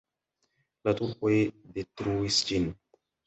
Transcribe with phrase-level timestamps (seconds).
[0.87, 1.33] La turkoj
[1.77, 2.67] detruis ĝin.